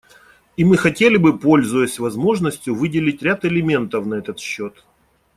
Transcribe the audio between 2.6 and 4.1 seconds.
выделить ряд элементов